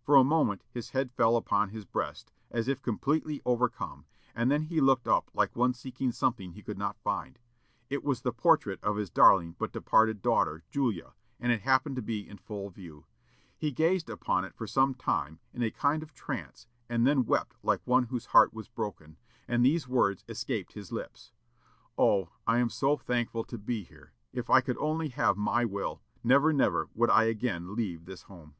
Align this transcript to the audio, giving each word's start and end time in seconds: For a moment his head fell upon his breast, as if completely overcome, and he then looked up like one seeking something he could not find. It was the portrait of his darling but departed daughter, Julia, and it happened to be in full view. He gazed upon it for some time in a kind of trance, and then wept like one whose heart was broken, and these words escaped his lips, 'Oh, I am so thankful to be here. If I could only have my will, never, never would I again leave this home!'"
For 0.00 0.16
a 0.16 0.24
moment 0.24 0.64
his 0.70 0.92
head 0.92 1.12
fell 1.12 1.36
upon 1.36 1.68
his 1.68 1.84
breast, 1.84 2.32
as 2.50 2.66
if 2.66 2.80
completely 2.80 3.42
overcome, 3.44 4.06
and 4.34 4.50
he 4.50 4.76
then 4.76 4.84
looked 4.86 5.06
up 5.06 5.30
like 5.34 5.54
one 5.54 5.74
seeking 5.74 6.12
something 6.12 6.52
he 6.52 6.62
could 6.62 6.78
not 6.78 6.96
find. 6.96 7.38
It 7.90 8.02
was 8.02 8.22
the 8.22 8.32
portrait 8.32 8.82
of 8.82 8.96
his 8.96 9.10
darling 9.10 9.54
but 9.58 9.74
departed 9.74 10.22
daughter, 10.22 10.62
Julia, 10.70 11.12
and 11.38 11.52
it 11.52 11.60
happened 11.60 11.96
to 11.96 12.00
be 12.00 12.26
in 12.26 12.38
full 12.38 12.70
view. 12.70 13.04
He 13.58 13.70
gazed 13.70 14.08
upon 14.08 14.46
it 14.46 14.54
for 14.54 14.66
some 14.66 14.94
time 14.94 15.40
in 15.52 15.62
a 15.62 15.70
kind 15.70 16.02
of 16.02 16.14
trance, 16.14 16.66
and 16.88 17.06
then 17.06 17.26
wept 17.26 17.56
like 17.62 17.86
one 17.86 18.04
whose 18.04 18.24
heart 18.32 18.54
was 18.54 18.68
broken, 18.68 19.18
and 19.46 19.62
these 19.62 19.86
words 19.86 20.24
escaped 20.26 20.72
his 20.72 20.90
lips, 20.90 21.32
'Oh, 21.98 22.30
I 22.46 22.60
am 22.60 22.70
so 22.70 22.96
thankful 22.96 23.44
to 23.44 23.58
be 23.58 23.84
here. 23.84 24.12
If 24.32 24.48
I 24.48 24.62
could 24.62 24.78
only 24.78 25.08
have 25.10 25.36
my 25.36 25.66
will, 25.66 26.00
never, 26.24 26.50
never 26.54 26.88
would 26.94 27.10
I 27.10 27.24
again 27.24 27.74
leave 27.74 28.06
this 28.06 28.22
home!'" 28.22 28.54